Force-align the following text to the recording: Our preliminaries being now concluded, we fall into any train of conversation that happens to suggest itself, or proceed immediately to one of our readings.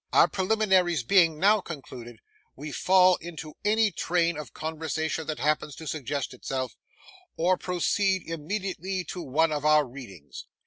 Our 0.11 0.27
preliminaries 0.27 1.03
being 1.03 1.37
now 1.37 1.61
concluded, 1.61 2.21
we 2.55 2.71
fall 2.71 3.17
into 3.17 3.53
any 3.63 3.91
train 3.91 4.35
of 4.35 4.51
conversation 4.51 5.27
that 5.27 5.37
happens 5.37 5.75
to 5.75 5.85
suggest 5.85 6.33
itself, 6.33 6.75
or 7.37 7.55
proceed 7.55 8.27
immediately 8.27 9.03
to 9.03 9.21
one 9.21 9.51
of 9.51 9.63
our 9.63 9.85
readings. 9.87 10.47